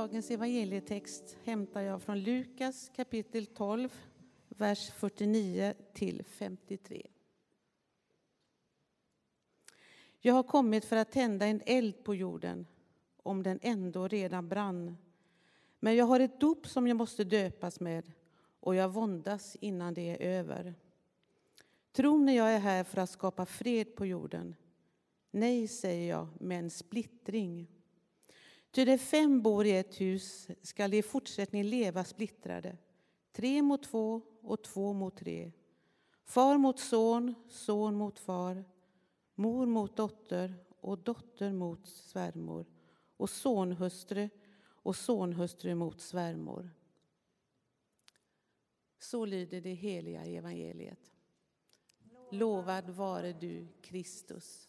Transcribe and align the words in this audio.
Dagens 0.00 0.30
evangelietext 0.30 1.36
hämtar 1.44 1.80
jag 1.80 2.02
från 2.02 2.20
Lukas 2.20 2.90
kapitel 2.96 3.46
12, 3.46 3.94
vers 4.48 4.90
49 4.90 5.74
till 5.92 6.24
53. 6.24 7.06
Jag 10.20 10.34
har 10.34 10.42
kommit 10.42 10.84
för 10.84 10.96
att 10.96 11.12
tända 11.12 11.46
en 11.46 11.62
eld 11.66 12.04
på 12.04 12.14
jorden, 12.14 12.66
om 13.22 13.42
den 13.42 13.58
ändå 13.62 14.08
redan 14.08 14.48
brann. 14.48 14.96
Men 15.80 15.96
jag 15.96 16.04
har 16.04 16.20
ett 16.20 16.40
dop 16.40 16.66
som 16.66 16.86
jag 16.86 16.96
måste 16.96 17.24
döpas 17.24 17.80
med, 17.80 18.12
och 18.60 18.74
jag 18.74 18.88
våndas 18.88 19.56
innan 19.60 19.94
det 19.94 20.10
är 20.10 20.38
över. 20.38 20.74
Tror 21.92 22.18
ni 22.18 22.36
jag 22.36 22.52
är 22.52 22.60
här 22.60 22.84
för 22.84 23.00
att 23.00 23.10
skapa 23.10 23.46
fred 23.46 23.96
på 23.96 24.06
jorden? 24.06 24.56
Nej, 25.30 25.68
säger 25.68 26.10
jag, 26.10 26.28
men 26.38 26.70
splittring. 26.70 27.79
Ty 28.70 28.84
det 28.84 28.98
fem 28.98 29.42
bor 29.42 29.66
i 29.66 29.76
ett 29.76 30.00
hus 30.00 30.48
skall 30.62 30.94
i 30.94 31.02
fortsättningen 31.02 31.70
leva 31.70 32.04
splittrade, 32.04 32.76
tre 33.32 33.62
mot 33.62 33.82
två 33.82 34.22
och 34.42 34.62
två 34.62 34.92
mot 34.92 35.16
tre, 35.16 35.52
far 36.24 36.58
mot 36.58 36.78
son, 36.78 37.34
son 37.48 37.94
mot 37.94 38.18
far, 38.18 38.64
mor 39.34 39.66
mot 39.66 39.96
dotter 39.96 40.54
och 40.80 40.98
dotter 40.98 41.52
mot 41.52 41.86
svärmor 41.86 42.66
och 43.16 43.30
sonhustru 43.30 44.28
och 44.62 44.96
sonhustru 44.96 45.74
mot 45.74 46.00
svärmor. 46.00 46.70
Så 48.98 49.24
lyder 49.24 49.60
det 49.60 49.74
heliga 49.74 50.24
evangeliet. 50.24 51.12
Lovad 52.30 52.90
vare 52.90 53.32
du, 53.32 53.68
Kristus. 53.82 54.68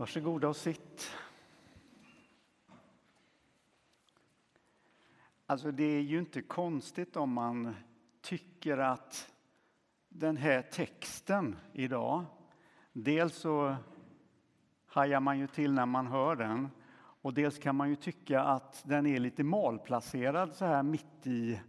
Varsågoda 0.00 0.48
och 0.48 0.56
sitt. 0.56 1.10
Alltså 5.46 5.70
det 5.70 5.84
är 5.84 6.00
ju 6.00 6.18
inte 6.18 6.42
konstigt 6.42 7.16
om 7.16 7.32
man 7.32 7.74
tycker 8.20 8.78
att 8.78 9.32
den 10.08 10.36
här 10.36 10.62
texten 10.62 11.56
idag, 11.72 12.24
dels 12.92 13.34
så 13.34 13.76
hajar 14.86 15.20
man 15.20 15.38
ju 15.38 15.46
till 15.46 15.72
när 15.72 15.86
man 15.86 16.06
hör 16.06 16.36
den 16.36 16.68
och 17.22 17.34
dels 17.34 17.58
kan 17.58 17.76
man 17.76 17.88
ju 17.88 17.96
tycka 17.96 18.42
att 18.42 18.82
den 18.86 19.06
är 19.06 19.18
lite 19.18 19.44
malplacerad 19.44 20.54
så 20.54 20.64
här 20.64 20.82
mitt 20.82 21.26
i, 21.26 21.60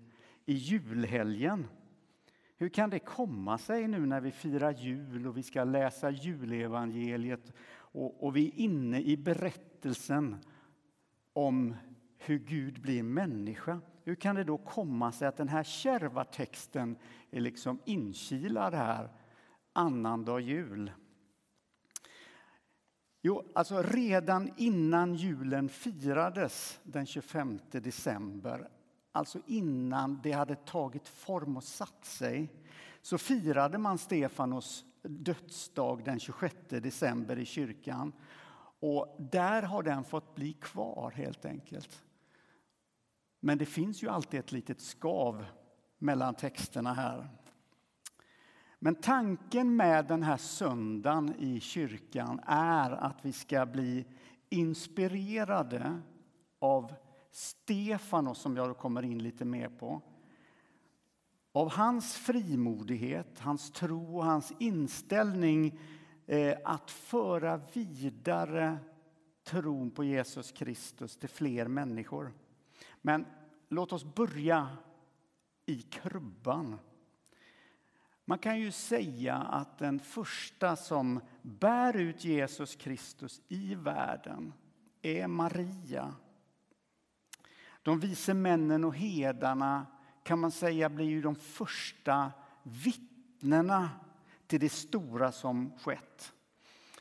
i 0.45 0.53
julhelgen. 0.53 1.67
Hur 2.57 2.69
kan 2.69 2.89
det 2.89 2.99
komma 2.99 3.57
sig 3.57 3.87
nu 3.87 4.05
när 4.05 4.21
vi 4.21 4.31
firar 4.31 4.71
jul 4.71 5.27
och 5.27 5.37
vi 5.37 5.43
ska 5.43 5.63
läsa 5.63 6.09
julevangeliet 6.09 7.53
och, 7.91 8.23
och 8.23 8.35
vi 8.35 8.47
är 8.47 8.59
inne 8.59 9.01
i 9.01 9.17
berättelsen 9.17 10.37
om 11.33 11.75
hur 12.17 12.39
Gud 12.39 12.81
blir 12.81 13.03
människa. 13.03 13.81
Hur 14.03 14.15
kan 14.15 14.35
det 14.35 14.43
då 14.43 14.57
komma 14.57 15.11
sig 15.11 15.27
att 15.27 15.37
den 15.37 15.47
här 15.47 15.63
kärva 15.63 16.23
texten 16.23 16.95
är 17.31 17.41
liksom 17.41 17.79
inkilad 17.85 18.73
här 18.73 19.09
annandag 19.73 20.39
jul? 20.39 20.91
Jo, 23.21 23.51
alltså 23.55 23.81
redan 23.81 24.53
innan 24.57 25.15
julen 25.15 25.69
firades 25.69 26.79
den 26.83 27.05
25 27.05 27.59
december, 27.71 28.69
alltså 29.11 29.39
innan 29.45 30.19
det 30.23 30.31
hade 30.31 30.55
tagit 30.55 31.07
form 31.07 31.57
och 31.57 31.63
satt 31.63 32.05
sig, 32.05 32.49
så 33.01 33.17
firade 33.17 33.77
man 33.77 33.97
Stefanos 33.97 34.85
dödsdag 35.03 36.03
den 36.03 36.19
26 36.19 36.55
december 36.69 37.39
i 37.39 37.45
kyrkan. 37.45 38.13
Och 38.79 39.15
där 39.31 39.61
har 39.61 39.83
den 39.83 40.03
fått 40.03 40.35
bli 40.35 40.53
kvar 40.53 41.11
helt 41.11 41.45
enkelt. 41.45 42.03
Men 43.39 43.57
det 43.57 43.65
finns 43.65 44.03
ju 44.03 44.09
alltid 44.09 44.39
ett 44.39 44.51
litet 44.51 44.81
skav 44.81 45.45
mellan 45.97 46.33
texterna 46.33 46.93
här. 46.93 47.29
Men 48.79 48.95
tanken 48.95 49.75
med 49.75 50.07
den 50.07 50.23
här 50.23 50.37
söndagen 50.37 51.35
i 51.39 51.59
kyrkan 51.59 52.39
är 52.45 52.91
att 52.91 53.25
vi 53.25 53.33
ska 53.33 53.65
bli 53.65 54.05
inspirerade 54.49 56.01
av 56.59 56.93
Stefanos, 57.31 58.41
som 58.41 58.57
jag 58.57 58.77
kommer 58.77 59.03
in 59.03 59.23
lite 59.23 59.45
mer 59.45 59.69
på. 59.69 60.01
Av 61.51 61.71
hans 61.71 62.15
frimodighet, 62.15 63.39
hans 63.39 63.71
tro 63.71 64.17
och 64.17 64.25
hans 64.25 64.53
inställning 64.59 65.79
eh, 66.27 66.57
att 66.63 66.91
föra 66.91 67.61
vidare 67.73 68.77
tron 69.43 69.91
på 69.91 70.03
Jesus 70.03 70.51
Kristus 70.51 71.17
till 71.17 71.29
fler 71.29 71.67
människor. 71.67 72.33
Men 73.01 73.25
låt 73.69 73.93
oss 73.93 74.03
börja 74.15 74.77
i 75.65 75.81
krubban. 75.81 76.79
Man 78.25 78.37
kan 78.37 78.59
ju 78.59 78.71
säga 78.71 79.35
att 79.35 79.77
den 79.77 79.99
första 79.99 80.75
som 80.75 81.19
bär 81.41 81.97
ut 81.97 82.23
Jesus 82.23 82.75
Kristus 82.75 83.41
i 83.47 83.75
världen 83.75 84.53
är 85.01 85.27
Maria. 85.27 86.15
De 87.81 87.99
vise 87.99 88.33
männen 88.33 88.83
och 88.83 88.95
hedarna 88.95 89.85
kan 90.23 90.39
man 90.39 90.51
säga 90.51 90.89
blir 90.89 91.05
ju 91.05 91.21
de 91.21 91.35
första 91.35 92.31
vittnena 92.63 93.89
till 94.47 94.59
det 94.59 94.69
stora 94.69 95.31
som 95.31 95.71
skett. 95.79 96.33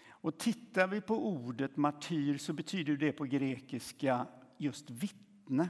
Och 0.09 0.39
tittar 0.39 0.87
vi 0.87 1.01
på 1.01 1.27
ordet 1.27 1.77
martyr 1.77 2.39
så 2.39 2.53
betyder 2.53 2.97
det 2.97 3.13
på 3.13 3.25
grekiska 3.25 4.27
just 4.57 4.91
vittne. 4.91 5.69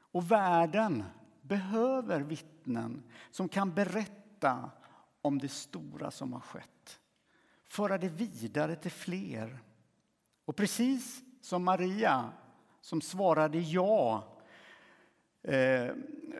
Och 0.00 0.30
världen 0.30 1.04
behöver 1.42 2.20
vittnen 2.20 3.02
som 3.30 3.48
kan 3.48 3.74
berätta 3.74 4.70
om 5.22 5.38
det 5.38 5.48
stora 5.48 6.10
som 6.10 6.32
har 6.32 6.40
skett. 6.40 7.00
Föra 7.68 7.98
det 7.98 8.08
vidare 8.08 8.76
till 8.76 8.90
fler. 8.90 9.62
Och 10.44 10.56
precis 10.56 11.22
som 11.40 11.64
Maria 11.64 12.32
som 12.80 13.00
svarade 13.00 13.58
ja 13.58 14.24
eh, 15.42 15.90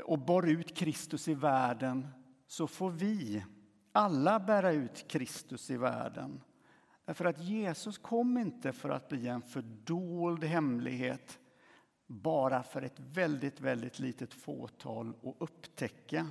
och 0.04 0.19
bar 0.19 0.42
ut 0.42 0.76
Kristus 0.76 1.28
i 1.28 1.34
världen 1.34 2.09
så 2.47 2.66
får 2.66 2.91
vi 2.91 3.44
alla 3.92 4.41
bära 4.41 4.72
ut 4.72 5.09
Kristus 5.09 5.70
i 5.70 5.76
världen. 5.76 6.41
Därför 7.04 7.25
att 7.25 7.42
Jesus 7.42 7.98
kom 7.98 8.38
inte 8.38 8.72
för 8.72 8.91
att 8.91 9.09
bli 9.09 9.28
en 9.28 9.42
fördold 9.42 10.44
hemlighet 10.44 11.38
bara 12.06 12.62
för 12.62 12.82
ett 12.82 13.00
väldigt, 13.00 13.60
väldigt 13.60 13.98
litet 13.98 14.34
fåtal 14.34 15.09
att 15.09 15.36
upptäcka. 15.38 16.26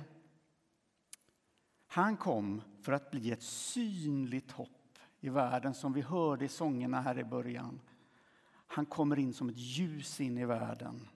Han 1.86 2.16
kom 2.16 2.62
för 2.82 2.92
att 2.92 3.10
bli 3.10 3.30
ett 3.30 3.42
synligt 3.42 4.50
hopp 4.50 4.98
i 5.20 5.28
världen 5.28 5.74
som 5.74 5.92
vi 5.92 6.00
hörde 6.00 6.44
i 6.44 6.48
sångerna 6.48 7.00
här 7.00 7.18
i 7.18 7.24
början. 7.24 7.80
Han 8.50 8.86
kommer 8.86 9.18
in 9.18 9.34
som 9.34 9.48
ett 9.48 9.58
ljus 9.58 10.20
in 10.20 10.38
i 10.38 10.44
världen. 10.44 11.08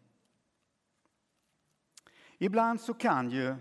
Ibland 2.43 2.81
så 2.81 2.95
kan 2.95 3.31
ju 3.31 3.55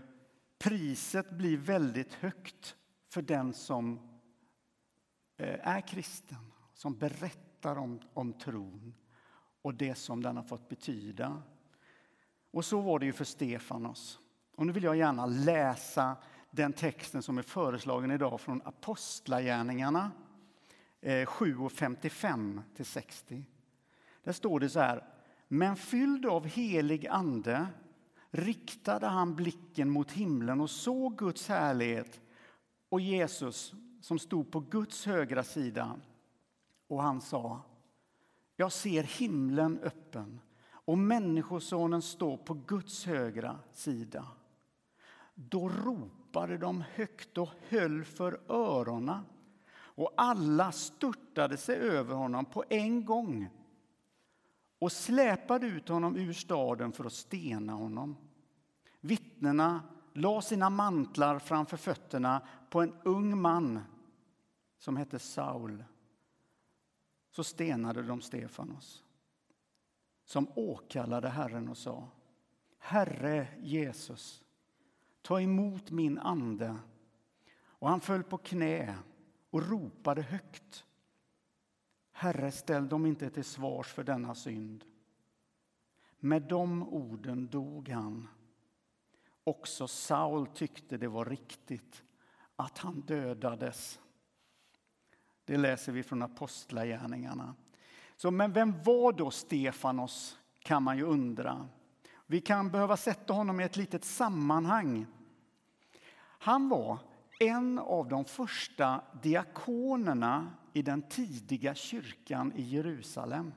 priset 0.58 1.32
bli 1.32 1.56
väldigt 1.56 2.14
högt 2.14 2.76
för 3.10 3.22
den 3.22 3.54
som 3.54 4.00
eh, 5.38 5.68
är 5.68 5.82
kristen, 5.82 6.52
som 6.74 6.98
berättar 6.98 7.76
om, 7.76 8.00
om 8.14 8.34
tron 8.34 8.94
och 9.62 9.74
det 9.74 9.96
som 9.96 10.24
den 10.24 10.38
har 10.38 10.44
fått 10.44 10.70
betyda. 10.70 11.42
Och 12.52 12.66
så 12.66 12.82
var 12.82 13.00
det 13.00 13.06
ju 13.06 13.14
för 13.14 13.26
Stefanos. 13.26 14.20
Och 14.56 14.66
nu 14.66 14.74
vill 14.74 14.84
jag 14.84 14.96
gärna 14.96 15.26
läsa 15.26 16.16
den 16.52 16.74
texten 16.74 17.24
som 17.24 17.38
är 17.38 17.42
föreslagen 17.42 18.12
idag 18.12 18.42
från 18.42 18.62
Apostlagärningarna 18.66 20.12
eh, 21.02 21.26
7 21.26 21.58
och 21.58 21.72
55 21.72 22.62
till 22.76 22.86
60. 22.86 23.46
Där 24.24 24.34
står 24.34 24.60
det 24.60 24.70
så 24.70 24.80
här. 24.80 25.06
Men 25.48 25.76
fylld 25.76 26.26
av 26.26 26.46
helig 26.46 27.08
ande 27.08 27.68
riktade 28.32 29.08
han 29.08 29.36
blicken 29.36 29.90
mot 29.90 30.12
himlen 30.12 30.62
och 30.62 30.70
såg 30.70 31.18
Guds 31.18 31.48
härlighet 31.48 32.22
och 32.90 33.02
Jesus 33.02 33.74
som 34.02 34.20
stod 34.20 34.52
på 34.52 34.60
Guds 34.60 35.06
högra 35.06 35.44
sida. 35.44 36.00
Och 36.88 37.04
han 37.04 37.22
sa, 37.22 37.62
jag 38.56 38.72
ser 38.72 39.04
himlen 39.04 39.80
öppen 39.84 40.42
och 40.70 40.98
Människosonen 40.98 42.02
står 42.02 42.38
på 42.38 42.54
Guds 42.54 43.06
högra 43.06 43.60
sida. 43.72 44.28
Då 45.36 45.70
ropade 45.70 46.58
de 46.58 46.84
högt 46.94 47.38
och 47.38 47.50
höll 47.70 48.04
för 48.04 48.42
öronen 48.52 49.22
och 49.74 50.14
alla 50.18 50.72
störtade 50.72 51.58
sig 51.58 51.76
över 51.76 52.16
honom 52.16 52.46
på 52.46 52.64
en 52.70 53.06
gång 53.06 53.50
och 54.82 54.92
släpade 54.92 55.68
ut 55.68 55.90
honom 55.90 56.16
ur 56.16 56.34
staden 56.34 56.92
för 56.92 57.06
att 57.06 57.14
stena 57.14 57.74
honom. 57.74 58.18
Vittnena 59.02 59.82
la 60.14 60.42
sina 60.42 60.70
mantlar 60.70 61.40
framför 61.40 61.78
fötterna 61.78 62.48
på 62.70 62.82
en 62.82 62.94
ung 63.04 63.42
man 63.42 63.80
som 64.78 64.98
hette 64.98 65.20
Saul. 65.20 65.84
Så 67.30 67.44
stenade 67.44 68.04
de 68.04 68.22
Stefanos 68.22 69.04
som 70.26 70.48
åkallade 70.56 71.30
Herren 71.30 71.70
och 71.70 71.78
sa 71.78 72.08
Herre 72.78 73.48
Jesus, 73.60 74.44
ta 75.22 75.42
emot 75.42 75.92
min 75.92 76.20
ande. 76.20 76.78
Och 77.64 77.90
han 77.90 78.02
föll 78.02 78.24
på 78.24 78.38
knä 78.38 78.98
och 79.50 79.70
ropade 79.70 80.22
högt. 80.22 80.86
Herre, 82.22 82.52
ställ 82.52 82.90
dem 82.90 83.06
inte 83.06 83.30
till 83.30 83.44
svars 83.44 83.88
för 83.88 84.04
denna 84.04 84.36
synd. 84.36 84.84
Med 86.20 86.42
de 86.42 86.84
orden 86.84 87.48
dog 87.48 87.90
han. 87.90 88.28
Också 89.44 89.88
Saul 89.88 90.48
tyckte 90.48 90.98
det 90.98 91.08
var 91.08 91.26
riktigt 91.26 92.04
att 92.56 92.78
han 92.78 93.02
dödades. 93.02 94.00
Det 95.46 95.58
läser 95.58 95.92
vi 95.92 96.04
från 96.04 96.22
Apostlagärningarna. 96.22 97.56
Så, 98.16 98.32
men 98.32 98.54
vem 98.54 98.84
var 98.84 99.12
då 99.12 99.32
Stefanos, 99.32 100.40
kan 100.60 100.84
man 100.84 100.98
ju 100.98 101.04
undra. 101.04 101.68
Vi 102.26 102.42
kan 102.42 102.72
behöva 102.72 102.98
sätta 102.98 103.34
honom 103.34 103.60
i 103.60 103.64
ett 103.64 103.78
litet 103.78 104.04
sammanhang. 104.06 105.06
Han 106.22 106.70
var 106.70 107.00
en 107.40 107.80
av 107.80 108.10
de 108.10 108.26
första 108.26 109.02
diakonerna 109.22 110.52
i 110.74 110.82
den 110.82 111.02
tidiga 111.02 111.76
kyrkan 111.76 112.54
i 112.56 112.62
Jerusalem. 112.62 113.54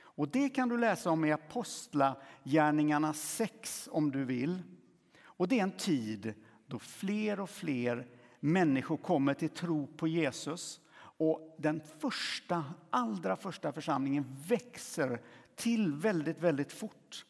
Och 0.00 0.28
Det 0.28 0.48
kan 0.48 0.68
du 0.68 0.78
läsa 0.78 1.10
om 1.10 1.24
i 1.24 1.32
Apostlagärningarna 1.32 3.12
6 3.12 3.88
om 3.92 4.10
du 4.10 4.24
vill. 4.24 4.62
Och 5.24 5.48
Det 5.48 5.58
är 5.58 5.62
en 5.62 5.76
tid 5.76 6.34
då 6.66 6.78
fler 6.78 7.40
och 7.40 7.50
fler 7.50 8.06
människor 8.40 8.96
kommer 8.96 9.34
till 9.34 9.48
tro 9.48 9.86
på 9.86 10.08
Jesus. 10.08 10.80
Och 11.16 11.56
den 11.58 11.80
första, 11.98 12.64
allra 12.90 13.36
första 13.36 13.72
församlingen 13.72 14.36
växer 14.48 15.20
till 15.54 15.92
väldigt, 15.92 16.38
väldigt 16.38 16.72
fort. 16.72 17.26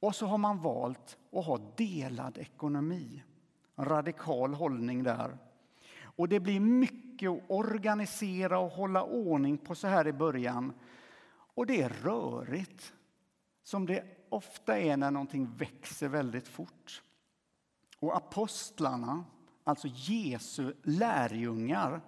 Och 0.00 0.14
så 0.14 0.26
har 0.26 0.38
man 0.38 0.62
valt 0.62 1.18
att 1.32 1.46
ha 1.46 1.72
delad 1.76 2.38
ekonomi. 2.38 3.22
En 3.76 3.84
radikal 3.84 4.54
hållning 4.54 5.02
där. 5.02 5.38
Och 6.16 6.28
det 6.28 6.40
blir 6.40 6.60
mycket 6.60 7.30
att 7.30 7.42
organisera 7.48 8.58
och 8.58 8.70
hålla 8.70 9.02
ordning 9.02 9.58
på 9.58 9.74
så 9.74 9.86
här 9.86 10.06
i 10.06 10.12
början. 10.12 10.72
Och 11.54 11.66
det 11.66 11.82
är 11.82 11.88
rörigt, 11.88 12.92
som 13.62 13.86
det 13.86 14.04
ofta 14.28 14.78
är 14.78 14.96
när 14.96 15.10
någonting 15.10 15.50
växer 15.56 16.08
väldigt 16.08 16.48
fort. 16.48 17.02
Och 17.98 18.16
apostlarna, 18.16 19.24
alltså 19.64 19.88
Jesu 19.88 20.72
lärjungar, 20.82 22.00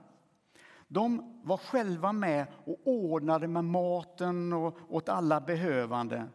de 0.89 1.41
var 1.45 1.57
själva 1.57 2.13
med 2.13 2.47
och 2.65 2.79
ordnade 2.85 3.49
med 3.49 3.65
maten 3.65 4.53
och 4.53 4.79
åt 4.89 5.09
alla 5.09 5.41
behövande. 5.41 6.29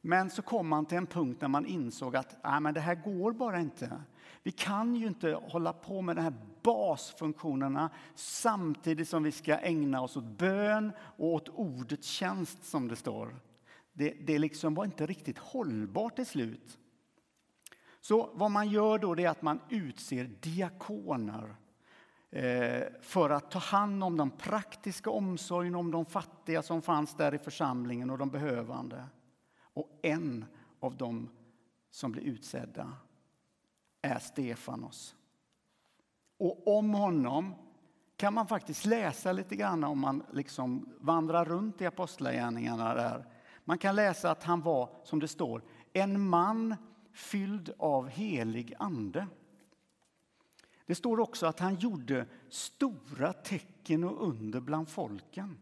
Men 0.00 0.30
så 0.30 0.42
kom 0.42 0.68
man 0.68 0.86
till 0.86 0.98
en 0.98 1.06
punkt 1.06 1.40
när 1.40 1.48
man 1.48 1.66
insåg 1.66 2.16
att 2.16 2.36
Nej, 2.44 2.60
men 2.60 2.74
det 2.74 2.80
här 2.80 2.94
går 2.94 3.32
bara 3.32 3.60
inte. 3.60 4.02
Vi 4.42 4.50
kan 4.50 4.94
ju 4.94 5.06
inte 5.06 5.32
hålla 5.32 5.72
på 5.72 6.02
med 6.02 6.16
de 6.16 6.22
här 6.22 6.34
basfunktionerna 6.62 7.90
samtidigt 8.14 9.08
som 9.08 9.22
vi 9.22 9.32
ska 9.32 9.58
ägna 9.58 10.00
oss 10.00 10.16
åt 10.16 10.24
bön 10.24 10.92
och 10.98 11.28
åt 11.28 11.48
ordets 11.48 12.08
tjänst, 12.08 12.64
som 12.64 12.88
det 12.88 12.96
står. 12.96 13.36
Det, 13.92 14.10
det 14.10 14.38
liksom 14.38 14.74
var 14.74 14.84
inte 14.84 15.06
riktigt 15.06 15.38
hållbart 15.38 16.16
till 16.16 16.26
slut. 16.26 16.78
Så 18.00 18.30
vad 18.34 18.50
man 18.50 18.68
gör 18.68 18.98
då 18.98 19.18
är 19.18 19.28
att 19.28 19.42
man 19.42 19.60
utser 19.68 20.24
diakoner 20.40 21.56
eh, 22.30 22.82
för 23.00 23.30
att 23.30 23.50
ta 23.50 23.58
hand 23.58 24.04
om 24.04 24.16
den 24.16 24.30
praktiska 24.30 25.10
omsorgen 25.10 25.74
om 25.74 25.90
de 25.90 26.04
fattiga 26.04 26.62
som 26.62 26.82
fanns 26.82 27.16
där 27.16 27.34
i 27.34 27.38
församlingen 27.38 28.10
och 28.10 28.18
de 28.18 28.30
behövande. 28.30 29.04
Och 29.60 29.98
en 30.02 30.44
av 30.80 30.96
dem 30.96 31.30
som 31.90 32.12
blir 32.12 32.22
utsedda 32.22 32.92
är 34.04 34.18
Stefanos. 34.18 35.14
Och 36.38 36.78
om 36.78 36.94
honom 36.94 37.54
kan 38.16 38.34
man 38.34 38.46
faktiskt 38.46 38.86
läsa 38.86 39.32
lite 39.32 39.56
grann 39.56 39.84
om 39.84 40.00
man 40.00 40.22
liksom 40.32 40.88
vandrar 41.00 41.44
runt 41.44 41.80
i 41.80 41.86
Apostlagärningarna. 41.86 42.94
Där. 42.94 43.26
Man 43.64 43.78
kan 43.78 43.96
läsa 43.96 44.30
att 44.30 44.44
han 44.44 44.60
var, 44.60 44.88
som 45.04 45.20
det 45.20 45.28
står, 45.28 45.62
en 45.92 46.28
man 46.28 46.76
fylld 47.12 47.70
av 47.78 48.08
helig 48.08 48.74
ande. 48.78 49.26
Det 50.86 50.94
står 50.94 51.20
också 51.20 51.46
att 51.46 51.60
han 51.60 51.74
gjorde 51.74 52.26
stora 52.48 53.32
tecken 53.32 54.04
och 54.04 54.28
under 54.28 54.60
bland 54.60 54.88
folken. 54.88 55.60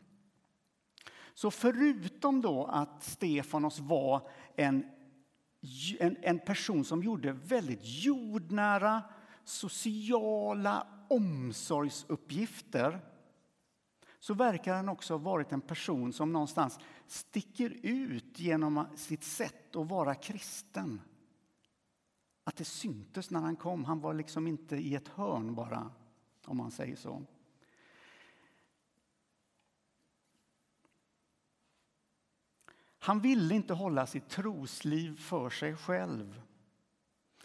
Så 1.35 1.51
förutom 1.51 2.41
då 2.41 2.65
att 2.65 3.03
Stefanos 3.03 3.79
var 3.79 4.29
en, 4.57 4.87
en, 5.99 6.17
en 6.21 6.39
person 6.39 6.85
som 6.85 7.03
gjorde 7.03 7.33
väldigt 7.33 7.81
jordnära 7.83 9.03
sociala 9.45 10.87
omsorgsuppgifter 11.09 13.01
så 14.21 14.35
verkar 14.35 14.75
han 14.75 14.89
också 14.89 15.15
ha 15.15 15.19
varit 15.19 15.53
en 15.53 15.61
person 15.61 16.13
som 16.13 16.33
någonstans 16.33 16.79
sticker 17.07 17.77
ut 17.83 18.39
genom 18.39 18.85
sitt 18.97 19.25
sätt 19.25 19.77
att 19.77 19.89
vara 19.89 20.15
kristen. 20.15 21.01
Att 22.45 22.57
det 22.57 22.65
syntes 22.65 23.31
när 23.31 23.41
han 23.41 23.57
kom. 23.57 23.85
Han 23.85 24.01
var 24.01 24.15
liksom 24.15 24.47
inte 24.47 24.77
i 24.77 24.95
ett 24.95 25.09
hörn 25.09 25.55
bara, 25.55 25.91
om 26.45 26.57
man 26.57 26.71
säger 26.71 26.97
så. 26.97 27.23
Han 33.05 33.21
ville 33.21 33.55
inte 33.55 33.75
hålla 33.75 34.07
sitt 34.07 34.29
trosliv 34.29 35.19
för 35.19 35.51
sig 35.51 35.77
själv. 35.77 36.43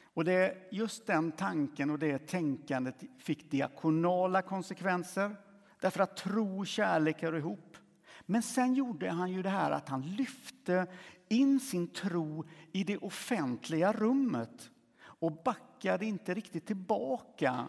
Och 0.03 0.25
det 0.25 0.67
just 0.71 1.07
den 1.07 1.31
tanken 1.31 1.89
och 1.89 1.99
det 1.99 2.27
tänkandet 2.27 3.03
fick 3.19 3.51
diakonala 3.51 4.41
konsekvenser 4.41 5.35
därför 5.81 5.99
att 5.99 6.17
tro 6.17 6.59
och 6.59 6.67
kärlek 6.67 7.21
hör 7.21 7.35
ihop. 7.35 7.77
Men 8.21 8.43
sen 8.43 8.73
gjorde 8.73 9.09
han 9.09 9.31
ju 9.31 9.41
det 9.41 9.49
här 9.49 9.71
att 9.71 9.89
han 9.89 10.01
lyfte 10.01 10.87
in 11.27 11.59
sin 11.59 11.87
tro 11.87 12.45
i 12.71 12.83
det 12.83 12.97
offentliga 12.97 13.93
rummet 13.93 14.71
och 14.99 15.43
backade 15.43 16.05
inte 16.05 16.33
riktigt 16.33 16.65
tillbaka 16.65 17.67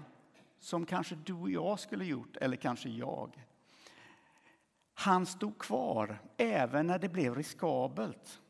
som 0.58 0.86
kanske 0.86 1.14
du 1.14 1.34
och 1.34 1.50
jag 1.50 1.80
skulle 1.80 2.04
gjort, 2.04 2.36
eller 2.36 2.56
kanske 2.56 2.88
jag. 2.88 3.47
Han 5.00 5.26
stod 5.26 5.58
kvar 5.58 6.22
även 6.36 6.86
när 6.86 6.98
det 6.98 7.08
blev 7.08 7.34
riskabelt. 7.34 8.40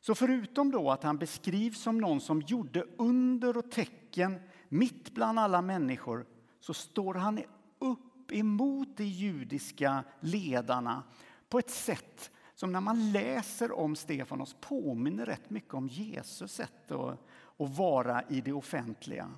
Så 0.00 0.14
förutom 0.14 0.70
då 0.70 0.90
att 0.90 1.02
han 1.02 1.18
beskrivs 1.18 1.80
som 1.80 1.98
någon 1.98 2.20
som 2.20 2.40
gjorde 2.40 2.84
under 2.96 3.56
och 3.56 3.70
tecken 3.70 4.40
mitt 4.68 5.14
bland 5.14 5.38
alla 5.38 5.62
människor 5.62 6.26
så 6.60 6.74
står 6.74 7.14
han 7.14 7.40
upp 7.78 8.32
emot 8.32 8.96
de 8.96 9.04
judiska 9.04 10.04
ledarna 10.20 11.02
på 11.48 11.58
ett 11.58 11.70
sätt 11.70 12.30
som 12.54 12.72
när 12.72 12.80
man 12.80 13.12
läser 13.12 13.72
om 13.72 13.96
Stefanos 13.96 14.56
påminner 14.60 15.26
rätt 15.26 15.50
mycket 15.50 15.74
om 15.74 15.88
Jesus 15.88 16.52
sätt 16.52 16.90
att, 16.90 17.18
att 17.56 17.76
vara 17.76 18.22
i 18.28 18.40
det 18.40 18.52
offentliga. 18.52 19.30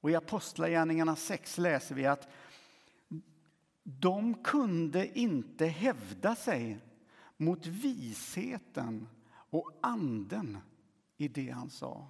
Och 0.00 0.10
I 0.10 0.14
Apostlagärningarna 0.14 1.16
6 1.16 1.58
läser 1.58 1.94
vi 1.94 2.06
att 2.06 2.28
de 3.84 4.34
kunde 4.34 5.18
inte 5.18 5.66
hävda 5.66 6.36
sig 6.36 6.80
mot 7.36 7.66
visheten 7.66 9.08
och 9.50 9.70
anden 9.82 10.58
i 11.16 11.28
det 11.28 11.50
han 11.50 11.70
sa. 11.70 12.08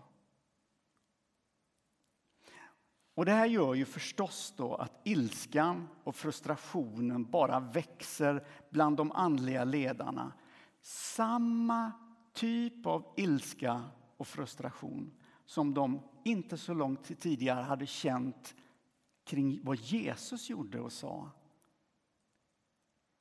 Och 3.14 3.24
Det 3.24 3.32
här 3.32 3.46
gör 3.46 3.74
ju 3.74 3.84
förstås 3.84 4.54
då 4.56 4.74
att 4.74 5.00
ilskan 5.04 5.88
och 6.04 6.16
frustrationen 6.16 7.30
bara 7.30 7.60
växer 7.60 8.46
bland 8.70 8.96
de 8.96 9.12
andliga 9.12 9.64
ledarna. 9.64 10.32
Samma 10.80 11.92
typ 12.32 12.86
av 12.86 13.14
ilska 13.16 13.82
och 14.16 14.26
frustration 14.26 15.12
som 15.46 15.74
de 15.74 16.00
inte 16.24 16.58
så 16.58 16.74
långt 16.74 17.20
tidigare 17.20 17.62
hade 17.62 17.86
känt 17.86 18.54
kring 19.24 19.60
vad 19.62 19.76
Jesus 19.76 20.50
gjorde 20.50 20.80
och 20.80 20.92
sa. 20.92 21.30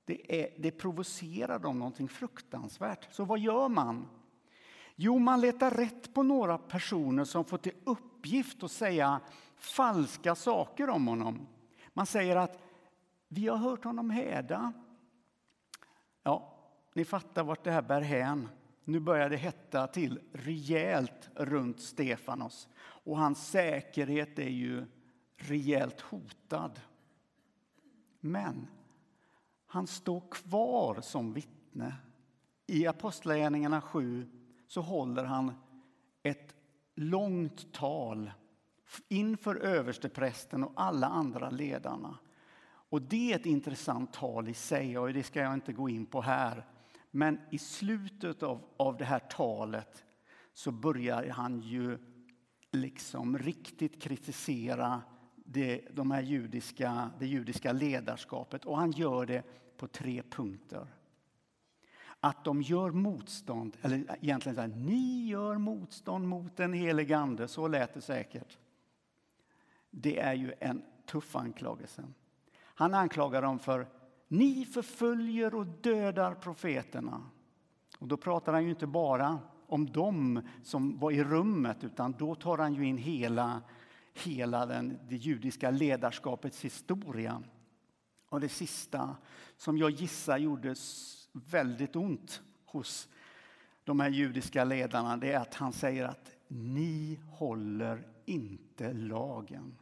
Det, 0.06 0.42
är, 0.42 0.50
det 0.58 0.72
provocerar 0.72 1.60
dem 1.60 1.80
någonting 1.80 2.08
fruktansvärt. 2.08 3.14
Så 3.14 3.26
vad 3.26 3.40
gör 3.40 3.70
man? 3.70 4.08
Jo, 4.96 5.20
man 5.20 5.42
letar 5.42 5.72
rätt 5.72 6.14
på 6.14 6.24
några 6.24 6.58
personer 6.58 7.24
som 7.24 7.46
får 7.46 7.58
till 7.58 7.76
uppgift 7.84 8.64
att 8.64 8.72
säga 8.72 9.20
falska 9.56 10.36
saker 10.36 10.90
om 10.90 11.08
honom. 11.08 11.48
Man 11.94 12.06
säger 12.06 12.36
att 12.36 12.62
vi 13.28 13.48
har 13.48 13.58
hört 13.58 13.84
honom 13.84 14.10
häda. 14.10 14.74
Ja, 16.24 16.54
ni 16.94 17.06
fattar 17.06 17.44
vart 17.44 17.64
det 17.64 17.72
här 17.72 17.82
bär 17.82 18.02
hän. 18.02 18.50
Nu 18.84 19.00
börjar 19.00 19.30
det 19.30 19.38
hetta 19.38 19.88
till 19.88 20.20
rejält 20.34 21.30
runt 21.36 21.82
Stefanos 21.82 22.68
och 22.78 23.18
hans 23.18 23.48
säkerhet 23.48 24.40
är 24.40 24.50
ju 24.50 24.86
rejält 25.36 26.02
hotad. 26.02 26.80
Men 28.20 28.68
han 29.74 29.88
står 29.88 30.22
kvar 30.32 31.02
som 31.02 31.34
vittne. 31.34 31.96
I 32.68 32.88
Apostlagärningarna 32.88 33.82
7 33.82 34.30
så 34.68 34.82
håller 34.82 35.24
han 35.24 35.54
ett 36.24 36.56
långt 36.96 37.74
tal 37.74 38.32
inför 39.08 39.56
översteprästen 39.56 40.64
och 40.64 40.72
alla 40.76 41.08
andra 41.08 41.50
ledarna. 41.50 42.18
Och 42.66 43.02
det 43.02 43.32
är 43.32 43.36
ett 43.36 43.46
intressant 43.46 44.14
tal 44.14 44.50
i 44.50 44.54
sig 44.54 44.98
och 44.98 45.14
det 45.14 45.24
ska 45.24 45.40
jag 45.40 45.54
inte 45.54 45.74
gå 45.74 45.90
in 45.90 46.06
på 46.06 46.22
här. 46.22 46.66
Men 47.12 47.40
i 47.52 47.58
slutet 47.58 48.44
av, 48.44 48.62
av 48.78 48.98
det 48.98 49.06
här 49.06 49.20
talet 49.20 50.04
så 50.54 50.72
börjar 50.72 51.30
han 51.30 51.60
ju 51.60 51.98
liksom 52.72 53.38
riktigt 53.38 54.02
kritisera 54.02 55.02
det, 55.36 55.88
de 55.92 56.12
här 56.12 56.22
judiska, 56.22 57.10
det 57.20 57.28
judiska 57.28 57.72
ledarskapet 57.72 58.66
och 58.66 58.78
han 58.78 58.92
gör 58.92 59.26
det 59.26 59.44
på 59.84 59.88
tre 59.88 60.24
punkter. 60.30 60.88
Att 62.20 62.44
de 62.44 62.62
gör 62.62 62.92
motstånd, 62.92 63.78
eller 63.82 64.18
egentligen 64.22 64.56
så 64.56 64.62
här, 64.62 64.68
ni 64.68 65.28
gör 65.28 65.58
motstånd 65.58 66.28
mot 66.28 66.58
den 66.58 66.74
helige 66.74 67.18
Ande, 67.18 67.48
så 67.48 67.68
lät 67.68 67.94
det 67.94 68.02
säkert. 68.02 68.58
Det 69.90 70.20
är 70.20 70.34
ju 70.34 70.54
en 70.60 70.84
tuff 71.06 71.36
anklagelse. 71.36 72.04
Han 72.56 72.94
anklagar 72.94 73.42
dem 73.42 73.60
för 73.60 73.88
ni 74.28 74.66
förföljer 74.66 75.56
och 75.56 75.66
dödar 75.66 76.36
profeterna. 76.36 77.22
Och 78.00 78.08
då 78.08 78.18
pratar 78.18 78.54
han 78.54 78.64
ju 78.64 78.70
inte 78.70 78.88
bara 78.88 79.40
om 79.68 79.86
dem 79.86 80.42
som 80.64 81.00
var 81.00 81.12
i 81.12 81.24
rummet 81.24 81.84
utan 81.84 82.12
då 82.12 82.36
tar 82.36 82.58
han 82.58 82.74
ju 82.74 82.86
in 82.86 82.98
hela, 82.98 83.62
hela 84.14 84.66
den, 84.66 85.00
det 85.10 85.16
judiska 85.16 85.72
ledarskapets 85.72 86.66
historia. 86.66 87.44
Och 88.34 88.40
det 88.40 88.50
sista, 88.50 89.16
som 89.58 89.78
jag 89.78 89.90
gissar 89.90 90.38
gjorde 90.38 90.76
väldigt 91.32 91.96
ont 91.96 92.42
hos 92.66 93.10
de 93.84 94.00
här 94.00 94.10
judiska 94.10 94.64
ledarna, 94.64 95.18
det 95.18 95.32
är 95.32 95.40
att 95.40 95.56
han 95.56 95.74
säger 95.74 96.06
att 96.06 96.32
ni 96.48 97.20
håller 97.32 98.08
inte 98.26 98.94
lagen. 98.94 99.76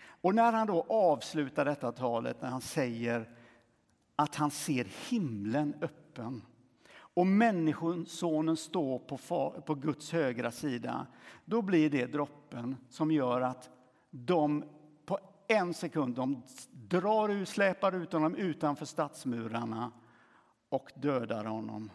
Och 0.00 0.34
när 0.34 0.52
han 0.52 0.66
då 0.66 0.86
avslutar 0.88 1.64
detta 1.64 1.92
talet, 1.92 2.42
när 2.42 2.48
han 2.48 2.60
säger 2.60 3.30
att 4.16 4.34
han 4.34 4.50
ser 4.50 4.86
himlen 5.08 5.74
öppen 5.80 6.42
och 6.90 7.26
Människosonen 7.26 8.56
står 8.56 8.98
på, 8.98 9.62
på 9.66 9.74
Guds 9.74 10.12
högra 10.12 10.50
sida, 10.50 11.06
då 11.44 11.62
blir 11.62 11.90
det 11.90 12.06
droppen 12.06 12.76
som 12.88 13.10
gör 13.10 13.40
att 13.40 13.70
de 14.10 14.64
en 15.48 15.74
sekund 15.74 16.14
de 16.14 16.42
drar 16.72 17.28
ut, 17.28 17.48
släpar 17.48 17.94
ut 17.94 18.12
honom 18.12 18.34
utanför 18.34 18.86
stadsmurarna 18.86 19.92
och 20.68 20.90
dödar 20.94 21.44
honom. 21.44 21.90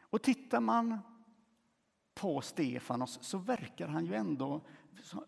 Och 0.00 0.22
tittar 0.22 0.60
man 0.60 0.98
på 2.14 2.40
Stefanos 2.40 3.18
så 3.22 3.38
verkar 3.38 3.88
han 3.88 4.06
ju 4.06 4.14
ändå 4.14 4.60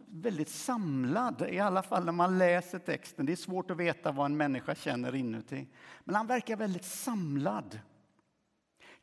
väldigt 0.06 0.48
samlad, 0.48 1.46
i 1.50 1.58
alla 1.58 1.82
fall 1.82 2.04
när 2.04 2.12
man 2.12 2.38
läser 2.38 2.78
texten. 2.78 3.26
Det 3.26 3.32
är 3.32 3.36
svårt 3.36 3.70
att 3.70 3.76
veta 3.76 4.12
vad 4.12 4.26
en 4.26 4.36
människa 4.36 4.74
känner 4.74 5.14
inuti. 5.14 5.68
Men 6.04 6.14
han 6.14 6.26
verkar 6.26 6.56
väldigt 6.56 6.84
samlad. 6.84 7.78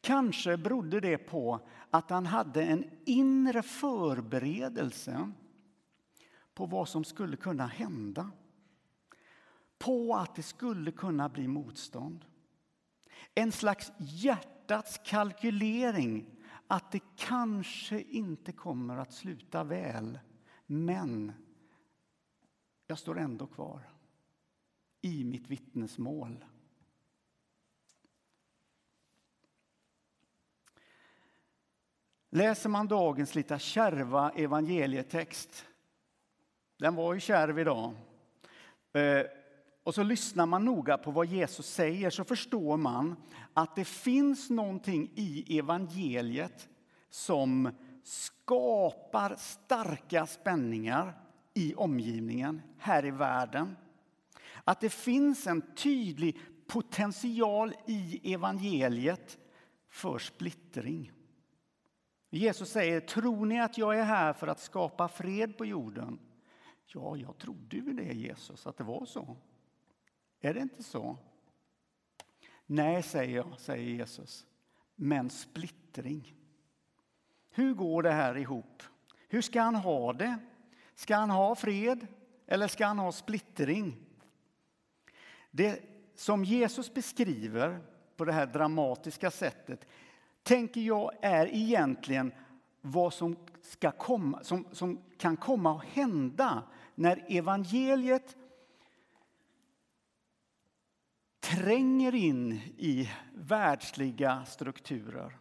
Kanske 0.01 0.57
berodde 0.57 0.99
det 0.99 1.17
på 1.17 1.59
att 1.89 2.09
han 2.09 2.25
hade 2.25 2.63
en 2.63 2.85
inre 3.05 3.61
förberedelse 3.61 5.31
på 6.59 6.65
vad 6.65 6.89
som 6.89 7.03
skulle 7.03 7.37
kunna 7.37 7.67
hända. 7.67 8.31
På 9.77 10.15
att 10.15 10.35
det 10.35 10.43
skulle 10.43 10.91
kunna 10.91 11.29
bli 11.29 11.47
motstånd. 11.47 12.25
En 13.35 13.51
slags 13.51 13.91
hjärtats 13.97 14.99
kalkylering 15.05 16.25
att 16.67 16.91
det 16.91 17.01
kanske 17.15 18.01
inte 18.01 18.51
kommer 18.51 18.97
att 18.97 19.13
sluta 19.13 19.63
väl 19.63 20.19
men 20.65 21.33
jag 22.87 22.99
står 22.99 23.19
ändå 23.19 23.47
kvar 23.47 23.89
i 25.01 25.23
mitt 25.23 25.47
vittnesmål. 25.47 26.45
Läser 32.29 32.69
man 32.69 32.87
dagens 32.87 33.35
lite 33.35 33.59
kärva 33.59 34.31
evangelietext, 34.31 35.65
den 36.79 36.95
var 36.95 37.13
ju 37.13 37.19
kärv 37.19 37.59
idag, 37.59 37.93
eh, 38.93 39.25
och 39.83 39.95
så 39.95 40.03
lyssnar 40.03 40.45
man 40.45 40.65
noga 40.65 40.97
på 40.97 41.11
vad 41.11 41.25
Jesus 41.25 41.67
säger 41.67 42.09
så 42.09 42.23
förstår 42.23 42.77
man 42.77 43.15
att 43.53 43.75
det 43.75 43.85
finns 43.85 44.49
någonting 44.49 45.11
i 45.15 45.57
evangeliet 45.59 46.69
som 47.09 47.71
skapar 48.03 49.35
starka 49.35 50.25
spänningar 50.25 51.13
i 51.53 51.73
omgivningen, 51.75 52.61
här 52.77 53.05
i 53.05 53.11
världen. 53.11 53.77
Att 54.63 54.81
det 54.81 54.89
finns 54.89 55.47
en 55.47 55.61
tydlig 55.75 56.39
potential 56.67 57.73
i 57.87 58.33
evangeliet 58.33 59.37
för 59.89 60.17
splittring. 60.17 61.11
Jesus 62.29 62.69
säger, 62.69 62.99
tror 62.99 63.45
ni 63.45 63.61
att 63.61 63.77
jag 63.77 63.99
är 63.99 64.03
här 64.03 64.33
för 64.33 64.47
att 64.47 64.59
skapa 64.59 65.07
fred 65.07 65.57
på 65.57 65.65
jorden? 65.65 66.19
Ja, 66.93 67.17
jag 67.17 67.37
trodde 67.37 67.75
ju 67.75 67.93
det, 67.93 68.13
Jesus, 68.13 68.67
att 68.67 68.77
det 68.77 68.83
var 68.83 69.05
så. 69.05 69.37
Är 70.39 70.53
det 70.53 70.59
inte 70.59 70.83
så? 70.83 71.17
Nej, 72.65 73.03
säger 73.03 73.35
jag, 73.35 73.59
säger 73.59 73.89
Jesus, 73.89 74.45
men 74.95 75.29
splittring. 75.29 76.35
Hur 77.49 77.73
går 77.73 78.03
det 78.03 78.11
här 78.11 78.37
ihop? 78.37 78.83
Hur 79.27 79.41
ska 79.41 79.61
han 79.61 79.75
ha 79.75 80.13
det? 80.13 80.37
Ska 80.95 81.15
han 81.15 81.29
ha 81.29 81.55
fred 81.55 82.07
eller 82.47 82.67
ska 82.67 82.85
han 82.85 82.99
ha 82.99 83.11
splittring? 83.11 83.97
Det 85.51 85.81
som 86.15 86.43
Jesus 86.43 86.93
beskriver 86.93 87.79
på 88.17 88.25
det 88.25 88.33
här 88.33 88.45
dramatiska 88.45 89.31
sättet 89.31 89.87
tänker 90.43 90.81
jag 90.81 91.11
är 91.21 91.47
egentligen 91.47 92.31
vad 92.81 93.13
som, 93.13 93.35
ska 93.61 93.91
komma, 93.91 94.43
som, 94.43 94.65
som 94.71 95.01
kan 95.17 95.37
komma 95.37 95.75
att 95.75 95.85
hända 95.85 96.63
när 96.99 97.25
evangeliet 97.27 98.37
tränger 101.39 102.15
in 102.15 102.53
i 102.77 103.09
världsliga 103.33 104.45
strukturer. 104.45 105.37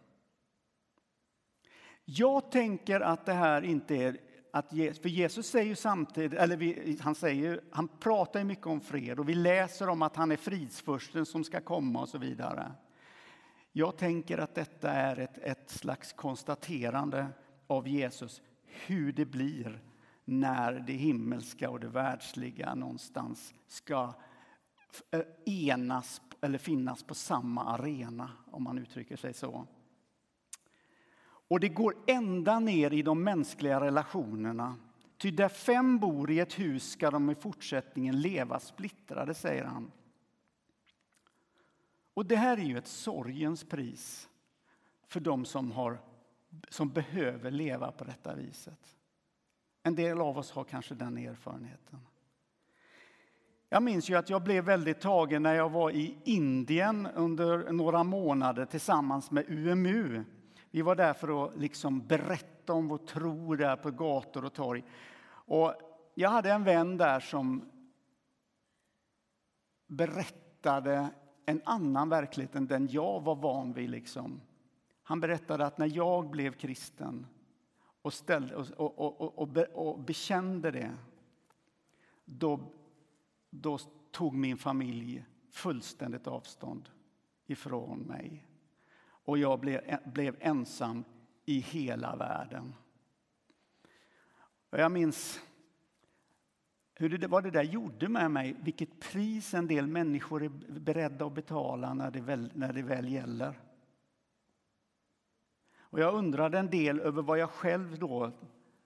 Jag 2.05 2.51
tänker 2.51 2.99
att 2.99 3.25
det 3.25 3.33
här 3.33 3.61
inte 3.61 3.95
är 3.95 4.17
att 4.53 4.69
för 4.69 5.07
Jesus 5.09 5.49
säger 5.49 5.65
ju 5.65 5.75
samtidigt, 5.75 6.39
eller 6.39 6.57
vi, 6.57 6.97
han, 7.01 7.15
säger, 7.15 7.61
han 7.71 7.87
pratar 7.87 8.43
mycket 8.43 8.67
om 8.67 8.81
fred 8.81 9.19
och 9.19 9.29
vi 9.29 9.35
läser 9.35 9.89
om 9.89 10.01
att 10.01 10.15
han 10.15 10.31
är 10.31 10.37
fridsfursten 10.37 11.25
som 11.25 11.43
ska 11.43 11.61
komma 11.61 12.01
och 12.01 12.09
så 12.09 12.17
vidare. 12.17 12.71
Jag 13.71 13.97
tänker 13.97 14.37
att 14.37 14.55
detta 14.55 14.91
är 14.91 15.19
ett, 15.19 15.37
ett 15.37 15.69
slags 15.69 16.13
konstaterande 16.13 17.27
av 17.67 17.87
Jesus 17.87 18.41
hur 18.65 19.11
det 19.11 19.25
blir 19.25 19.81
när 20.29 20.73
det 20.73 20.93
himmelska 20.93 21.69
och 21.69 21.79
det 21.79 21.87
världsliga 21.87 22.75
någonstans 22.75 23.53
ska 23.67 24.13
eh, 25.11 25.21
enas 25.45 26.21
eller 26.41 26.57
finnas 26.57 27.03
på 27.03 27.13
samma 27.13 27.63
arena, 27.63 28.31
om 28.51 28.63
man 28.63 28.77
uttrycker 28.77 29.15
sig 29.15 29.33
så. 29.33 29.67
Och 31.49 31.59
det 31.59 31.69
går 31.69 31.95
ända 32.07 32.59
ner 32.59 32.93
i 32.93 33.01
de 33.01 33.23
mänskliga 33.23 33.81
relationerna. 33.81 34.75
Ty 35.17 35.31
där 35.31 35.49
fem 35.49 35.99
bor 35.99 36.31
i 36.31 36.39
ett 36.39 36.59
hus 36.59 36.91
ska 36.91 37.11
de 37.11 37.29
i 37.29 37.35
fortsättningen 37.35 38.21
leva 38.21 38.59
splittrade, 38.59 39.33
säger 39.33 39.63
han. 39.63 39.91
Och 42.13 42.25
det 42.25 42.35
här 42.35 42.57
är 42.57 42.61
ju 42.61 42.77
ett 42.77 42.87
sorgens 42.87 43.63
pris 43.63 44.29
för 45.07 45.19
de 45.19 45.45
som, 45.45 45.71
har, 45.71 46.01
som 46.69 46.89
behöver 46.89 47.51
leva 47.51 47.91
på 47.91 48.03
detta 48.03 48.35
viset. 48.35 48.98
En 49.83 49.95
del 49.95 50.21
av 50.21 50.37
oss 50.37 50.51
har 50.51 50.63
kanske 50.63 50.95
den 50.95 51.17
erfarenheten. 51.17 51.99
Jag 53.69 53.83
minns 53.83 54.09
ju 54.09 54.15
att 54.15 54.29
jag 54.29 54.43
blev 54.43 54.63
väldigt 54.63 55.01
tagen 55.01 55.43
när 55.43 55.55
jag 55.55 55.69
var 55.69 55.91
i 55.91 56.17
Indien 56.23 57.07
under 57.15 57.71
några 57.71 58.03
månader 58.03 58.65
tillsammans 58.65 59.31
med 59.31 59.49
UMU. 59.49 60.23
Vi 60.71 60.81
var 60.81 60.95
där 60.95 61.13
för 61.13 61.45
att 61.45 61.57
liksom 61.57 62.07
berätta 62.07 62.73
om 62.73 62.87
vår 62.87 62.97
tro 62.97 63.55
där 63.55 63.75
på 63.75 63.91
gator 63.91 64.45
och 64.45 64.53
torg. 64.53 64.83
Och 65.29 65.73
jag 66.15 66.29
hade 66.29 66.51
en 66.51 66.63
vän 66.63 66.97
där 66.97 67.19
som 67.19 67.71
berättade 69.87 71.09
en 71.45 71.61
annan 71.65 72.09
verklighet 72.09 72.55
än 72.55 72.67
den 72.67 72.87
jag 72.87 73.21
var 73.21 73.35
van 73.35 73.73
vid. 73.73 73.89
Liksom. 73.89 74.41
Han 75.03 75.19
berättade 75.19 75.65
att 75.65 75.77
när 75.77 75.95
jag 75.95 76.29
blev 76.29 76.51
kristen 76.51 77.25
och, 78.01 78.13
ställde, 78.13 78.55
och, 78.55 78.99
och, 78.99 79.39
och, 79.39 79.57
och 79.73 79.99
bekände 79.99 80.71
det, 80.71 80.97
då, 82.25 82.59
då 83.49 83.77
tog 84.11 84.33
min 84.33 84.57
familj 84.57 85.25
fullständigt 85.49 86.27
avstånd 86.27 86.89
ifrån 87.45 87.99
mig. 87.99 88.45
Och 89.01 89.37
jag 89.37 89.59
blev, 89.59 89.81
blev 90.05 90.35
ensam 90.39 91.03
i 91.45 91.59
hela 91.59 92.15
världen. 92.15 92.73
Och 94.69 94.79
jag 94.79 94.91
minns 94.91 95.41
hur 96.99 97.17
det, 97.17 97.27
vad 97.27 97.43
det 97.43 97.51
där 97.51 97.63
gjorde 97.63 98.09
med 98.09 98.31
mig, 98.31 98.55
vilket 98.59 98.99
pris 98.99 99.53
en 99.53 99.67
del 99.67 99.87
människor 99.87 100.43
är 100.43 100.49
beredda 100.79 101.25
att 101.25 101.33
betala 101.33 101.93
när 101.93 102.11
det 102.11 102.21
väl, 102.21 102.51
när 102.53 102.73
det 102.73 102.81
väl 102.81 103.09
gäller. 103.09 103.59
Och 105.89 105.99
jag 105.99 106.15
undrade 106.15 106.59
en 106.59 106.69
del 106.69 106.99
över 106.99 107.21
vad 107.21 107.39
jag 107.39 107.49
själv 107.49 107.99
då, 107.99 108.31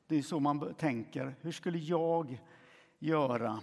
det 0.08 0.18
är 0.18 0.22
så 0.22 0.40
man 0.40 0.74
tänker, 0.74 1.36
hur 1.42 1.52
skulle 1.52 1.78
jag 1.78 2.42
göra? 3.00 3.60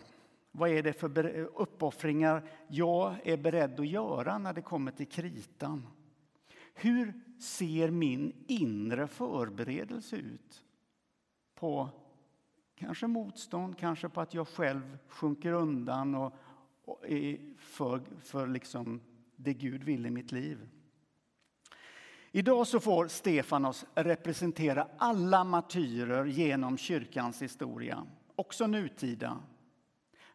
Vad 0.52 0.70
är 0.70 0.82
det 0.82 0.92
för 0.92 1.28
uppoffringar 1.37 2.42
jag 2.68 3.14
är 3.25 3.37
beredd 3.37 3.80
att 3.80 3.87
göra 3.87 4.38
när 4.38 4.52
det 4.52 4.62
kommer 4.62 4.92
till 4.92 5.09
kritan? 5.09 5.87
Hur 6.75 7.12
ser 7.40 7.90
min 7.90 8.44
inre 8.49 9.06
förberedelse 9.06 10.16
ut 10.16 10.64
på 11.54 11.88
kanske 12.75 13.06
motstånd, 13.06 13.78
kanske 13.78 14.09
på 14.09 14.20
att 14.20 14.35
jag 14.35 14.49
själv 14.49 14.99
sjunker 15.09 15.52
undan 15.52 16.14
och, 16.14 16.35
och 16.85 17.09
är 17.09 17.54
för, 17.59 18.00
för 18.20 18.47
liksom 18.47 19.00
det 19.37 19.54
Gud 19.54 19.85
vill 19.85 20.06
i 20.06 20.11
mitt 20.11 20.32
liv? 20.32 20.68
Idag 22.32 22.66
så 22.66 22.80
får 22.80 23.08
Stefanos 23.08 23.87
representera 23.94 24.87
alla 24.99 25.44
martyrer 25.44 26.25
genom 26.25 26.78
kyrkans 26.78 27.42
historia, 27.42 28.06
också 28.37 28.66
nutida. 28.66 29.38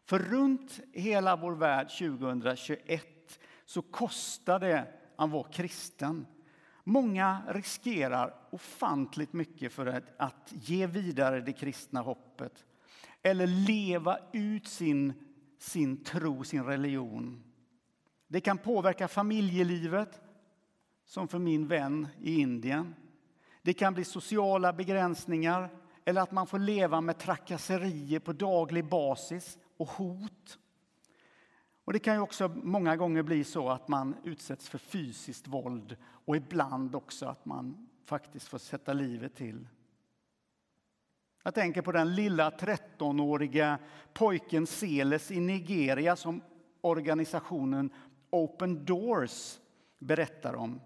För 0.04 0.18
runt 0.18 0.80
hela 0.92 1.36
vår 1.36 1.52
värld 1.52 1.88
2021 1.98 3.40
så 3.64 3.82
kostar 3.82 4.60
det 4.60 4.86
att 5.16 5.30
vara 5.30 5.48
kristen. 5.48 6.26
Många 6.84 7.42
riskerar 7.48 8.34
ofantligt 8.50 9.32
mycket 9.32 9.72
för 9.72 10.02
att, 10.18 10.52
ge 10.52 10.86
vidare 10.86 11.40
det 11.40 11.52
kristna 11.52 12.00
hoppet 12.00 12.64
eller 13.22 13.46
leva 13.46 14.18
ut 14.32 14.66
sin, 14.66 15.12
sin 15.58 16.04
tro, 16.04 16.44
sin 16.44 16.64
religion. 16.64 17.42
Det 18.28 18.40
kan 18.40 18.58
påverka 18.58 19.08
familjelivet, 19.08 20.20
som 21.06 21.28
för 21.28 21.38
min 21.38 21.68
vän 21.68 22.08
i 22.20 22.40
Indien. 22.40 22.94
Det 23.62 23.72
kan 23.72 23.94
bli 23.94 24.04
sociala 24.04 24.72
begränsningar 24.72 25.70
eller 26.04 26.20
att 26.20 26.32
man 26.32 26.46
får 26.46 26.58
leva 26.58 27.00
med 27.00 27.18
trakasserier 27.18 28.18
på 28.18 28.32
daglig 28.32 28.88
basis 28.88 29.58
och 29.76 29.88
hot. 29.88 30.58
Och 31.84 31.92
Det 31.92 31.98
kan 31.98 32.14
ju 32.14 32.20
också 32.20 32.48
många 32.48 32.96
gånger 32.96 33.22
bli 33.22 33.44
så 33.44 33.68
att 33.68 33.88
man 33.88 34.16
utsätts 34.24 34.68
för 34.68 34.78
fysiskt 34.78 35.48
våld 35.48 35.96
och 36.04 36.36
ibland 36.36 36.94
också 36.94 37.26
att 37.26 37.44
man 37.44 37.88
faktiskt 38.04 38.48
får 38.48 38.58
sätta 38.58 38.92
livet 38.92 39.34
till. 39.34 39.68
Jag 41.42 41.54
tänker 41.54 41.82
på 41.82 41.92
den 41.92 42.14
lilla 42.14 42.50
13-åriga 42.50 43.78
pojken 44.12 44.66
Seles 44.66 45.30
i 45.30 45.40
Nigeria 45.40 46.16
som 46.16 46.42
organisationen 46.80 47.90
Open 48.30 48.84
Doors 48.84 49.58
berättar 49.98 50.54
om. 50.54 50.80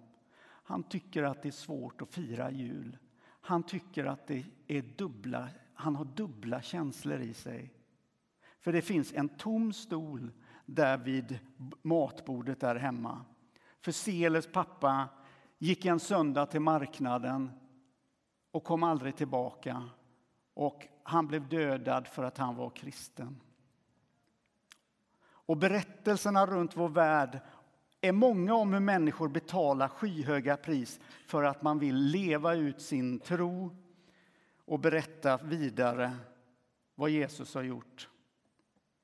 Han 0.71 0.83
tycker 0.83 1.23
att 1.23 1.43
det 1.43 1.49
är 1.49 1.53
svårt 1.53 2.03
att 2.03 2.15
fira 2.15 2.51
jul. 2.51 2.99
Han 3.41 3.63
tycker 3.63 4.05
att 4.05 4.27
det 4.27 4.45
är 4.67 4.83
dubbla, 4.83 5.49
han 5.75 5.97
har 5.97 6.05
dubbla 6.05 6.63
känslor 6.63 7.21
i 7.21 7.35
sig. 7.35 7.75
För 8.61 8.73
det 8.73 8.83
finns 8.83 9.13
en 9.13 9.29
tom 9.29 9.73
stol 9.73 10.33
där 10.67 10.99
vid 10.99 11.39
matbordet 11.83 12.61
där 12.61 12.77
hemma. 12.77 13.25
För 13.81 13.93
Seles 13.93 14.53
pappa 14.53 15.09
gick 15.59 15.85
en 15.85 16.01
söndag 16.01 16.47
till 16.47 16.61
marknaden 16.61 17.51
och 18.51 18.65
kom 18.65 18.83
aldrig 18.83 19.17
tillbaka. 19.17 19.89
Och 20.55 20.87
han 21.03 21.27
blev 21.27 21.49
dödad 21.49 22.07
för 22.07 22.25
att 22.25 22.39
han 22.39 22.57
var 22.57 22.71
kristen. 22.71 23.41
Och 25.23 25.57
berättelserna 25.57 26.47
runt 26.47 26.77
vår 26.77 26.89
värld 26.89 27.41
är 28.01 28.13
många 28.13 28.55
om 28.55 28.73
hur 28.73 28.81
människor 28.81 29.29
betalar 29.29 29.89
skyhöga 29.89 30.57
pris 30.57 31.01
för 31.27 31.43
att 31.43 31.63
man 31.63 31.79
vill 31.79 31.97
leva 31.97 32.55
ut 32.55 32.81
sin 32.81 33.19
tro 33.19 33.77
och 34.65 34.81
berätta 34.81 35.37
vidare 35.37 36.17
vad 36.95 37.11
Jesus 37.11 37.55
har 37.55 37.63
gjort. 37.63 38.09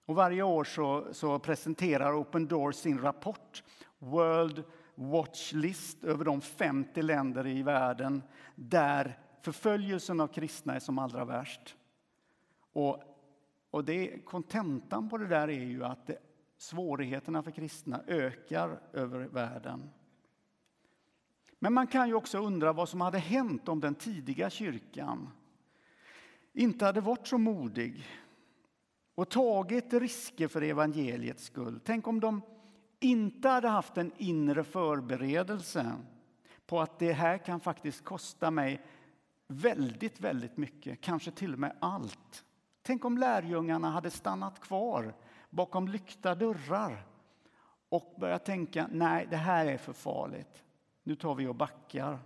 Och 0.06 0.14
varje 0.14 0.42
år 0.42 0.64
så, 0.64 1.06
så 1.12 1.38
presenterar 1.38 2.20
Open 2.20 2.46
Doors 2.46 2.76
sin 2.76 3.00
rapport 3.00 3.62
World 3.98 4.64
Watch 4.94 5.52
List 5.52 6.04
över 6.04 6.24
de 6.24 6.40
50 6.40 7.02
länder 7.02 7.46
i 7.46 7.62
världen 7.62 8.22
där 8.54 9.18
förföljelsen 9.42 10.20
av 10.20 10.26
kristna 10.26 10.74
är 10.74 10.80
som 10.80 10.98
allra 10.98 11.24
värst. 11.24 11.76
Och, 12.72 13.02
och 13.70 13.84
det, 13.84 14.18
kontentan 14.24 15.08
på 15.08 15.18
det 15.18 15.26
där 15.26 15.48
är 15.48 15.64
ju 15.64 15.84
att 15.84 16.06
det 16.06 16.18
svårigheterna 16.56 17.42
för 17.42 17.50
kristna 17.50 18.02
ökar 18.06 18.80
över 18.92 19.18
världen. 19.18 19.90
Men 21.58 21.72
man 21.72 21.86
kan 21.86 22.08
ju 22.08 22.14
också 22.14 22.38
undra 22.38 22.72
vad 22.72 22.88
som 22.88 23.00
hade 23.00 23.18
hänt 23.18 23.68
om 23.68 23.80
den 23.80 23.94
tidiga 23.94 24.50
kyrkan 24.50 25.30
inte 26.52 26.84
hade 26.84 27.00
varit 27.00 27.26
så 27.26 27.38
modig 27.38 28.06
och 29.14 29.28
tagit 29.28 29.92
risker 29.92 30.48
för 30.48 30.62
evangeliets 30.62 31.44
skull. 31.44 31.80
Tänk 31.84 32.06
om 32.06 32.20
de 32.20 32.42
inte 33.00 33.48
hade 33.48 33.68
haft 33.68 33.96
en 33.96 34.12
inre 34.16 34.64
förberedelse 34.64 35.92
på 36.66 36.80
att 36.80 36.98
det 36.98 37.12
här 37.12 37.38
kan 37.38 37.60
faktiskt 37.60 38.04
kosta 38.04 38.50
mig 38.50 38.82
väldigt, 39.46 40.20
väldigt 40.20 40.56
mycket, 40.56 41.00
kanske 41.00 41.30
till 41.30 41.52
och 41.52 41.58
med 41.58 41.76
allt. 41.80 42.44
Tänk 42.82 43.04
om 43.04 43.18
lärjungarna 43.18 43.90
hade 43.90 44.10
stannat 44.10 44.60
kvar 44.60 45.14
bakom 45.56 45.88
lyckta 45.88 46.34
dörrar 46.34 47.06
och 47.88 48.14
börja 48.20 48.38
tänka, 48.38 48.88
nej, 48.92 49.26
det 49.30 49.36
här 49.36 49.66
är 49.66 49.78
för 49.78 49.92
farligt. 49.92 50.64
Nu 51.02 51.16
tar 51.16 51.34
vi 51.34 51.46
och 51.46 51.54
backar. 51.54 52.18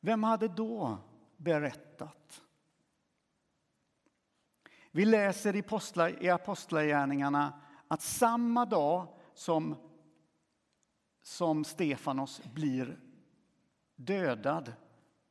Vem 0.00 0.22
hade 0.22 0.48
då 0.48 0.98
berättat? 1.36 2.42
Vi 4.90 5.04
läser 5.04 5.56
i, 6.22 6.30
Apostlagärningarna 6.30 7.60
att 7.88 8.02
samma 8.02 8.64
dag 8.64 9.08
som, 9.34 9.76
som 11.22 11.64
Stefanos 11.64 12.42
blir 12.44 12.98
dödad 13.96 14.72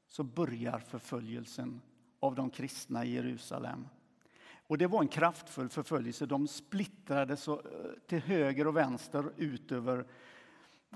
så 0.07 0.23
börjar 0.23 0.79
förföljelsen 0.79 1.81
av 2.19 2.35
de 2.35 2.49
kristna 2.49 3.05
i 3.05 3.13
Jerusalem. 3.13 3.87
Och 4.67 4.77
det 4.77 4.87
var 4.87 5.01
en 5.01 5.07
kraftfull 5.07 5.69
förföljelse. 5.69 6.25
De 6.25 6.47
splittrades 6.47 7.47
eh, 7.47 7.55
till 8.07 8.19
höger 8.19 8.67
och 8.67 8.75
vänster 8.75 9.31
ut 9.37 9.71
över, 9.71 10.05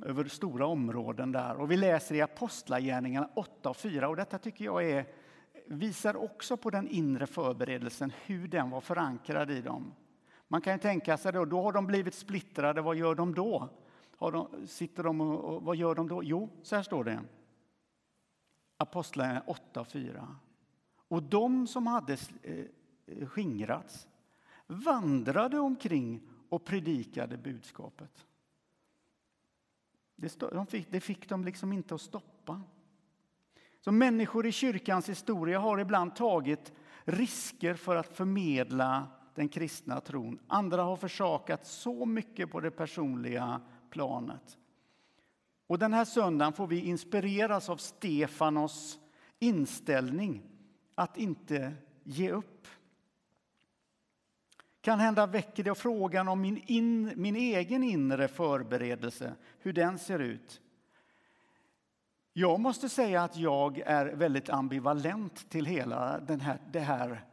över 0.02 0.26
stora 0.26 0.66
områden 0.66 1.32
där. 1.32 1.56
Och 1.56 1.72
vi 1.72 1.78
läser 1.78 2.16
i 2.16 2.22
Apostlagärningarna 2.22 3.30
8 3.36 3.70
och 3.70 3.78
4 3.78 4.10
och 4.10 4.16
detta 4.16 4.38
tycker 4.38 4.66
jag 4.66 4.90
är, 4.90 5.06
visar 5.66 6.16
också 6.16 6.58
på 6.58 6.70
den 6.70 6.88
inre 6.88 7.28
förberedelsen, 7.28 8.12
hur 8.26 8.48
den 8.48 8.70
var 8.70 8.82
förankrad 8.82 9.52
i 9.52 9.62
dem. 9.62 9.94
Man 10.48 10.62
kan 10.62 10.74
ju 10.74 10.80
tänka 10.80 11.18
sig 11.18 11.34
då, 11.34 11.46
då 11.46 11.62
har 11.62 11.72
de 11.72 11.88
blivit 11.88 12.16
splittrade, 12.16 12.82
vad 12.82 12.96
gör 12.96 13.16
de 13.16 13.34
då? 13.34 13.70
Har 14.18 14.32
de, 14.32 14.68
sitter 14.68 15.04
de 15.04 15.22
och, 15.22 15.40
och, 15.40 15.64
vad 15.64 15.76
gör 15.76 15.96
de 15.96 16.08
då? 16.08 16.24
Jo, 16.24 16.50
så 16.64 16.76
här 16.76 16.84
står 16.84 17.04
det. 17.04 17.20
Apostlagärningarna 18.78 19.46
8 19.48 19.82
och 19.82 19.88
4. 19.88 20.36
Och 21.08 21.24
de 21.24 21.68
som 21.68 21.88
hade 21.88 22.14
eh, 22.14 22.66
skingrats 23.28 24.08
vandrade 24.68 25.60
omkring 25.60 26.22
och 26.50 26.66
predikade 26.66 27.38
budskapet. 27.38 28.26
Det, 30.16 30.66
fick, 30.70 31.04
fick 31.04 31.30
de 31.30 31.44
liksom 31.44 31.74
inte 31.74 31.96
att 31.96 32.02
stoppa. 32.02 32.62
Så 33.82 33.92
människor 33.92 34.46
i 34.46 34.52
kyrkans 34.52 35.10
historia 35.10 35.60
har 35.60 35.80
ibland 35.80 36.16
tagit 36.16 36.74
risker 37.04 37.74
för 37.74 37.96
att 37.96 38.14
förmedla 38.16 39.08
den 39.36 39.50
kristna 39.50 40.02
tron. 40.02 40.40
Andra 40.48 40.84
har 40.84 40.96
försakat 40.96 41.68
så 41.68 42.06
mycket 42.06 42.52
på 42.52 42.60
det 42.60 42.72
personliga 42.72 43.62
planet. 43.90 44.58
Och 45.68 45.80
den 45.80 45.94
här 45.94 46.06
söndagen 46.06 46.54
får 46.54 46.68
vi 46.68 46.80
inspireras 46.80 47.70
av 47.70 47.78
Stefanos 47.78 49.00
inställning 49.40 50.44
att 50.96 51.18
inte 51.18 51.74
ge 52.04 52.32
upp. 52.32 52.68
Kan 54.90 55.00
hända 55.00 55.28
väcker 55.28 55.64
det 55.64 55.76
frågan 55.76 56.28
om 56.28 56.42
min, 56.42 56.58
in, 56.66 57.14
min 57.16 57.36
egen 57.36 57.84
inre 57.84 58.28
förberedelse, 58.28 59.36
hur 59.60 59.74
den 59.74 60.00
ser 60.00 60.20
ut. 60.20 60.62
Jag 62.34 62.60
måste 62.60 62.90
säga 62.90 63.24
att 63.24 63.38
jag 63.38 63.80
är 63.80 64.06
väldigt 64.06 64.50
ambivalent 64.50 65.50
till 65.50 65.66
hela 65.66 66.20
den 66.20 66.42
här, 66.42 66.60
det 66.72 66.80
här 66.80 67.26